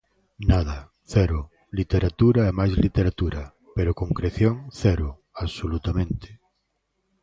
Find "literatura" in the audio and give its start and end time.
1.79-2.41, 2.85-3.41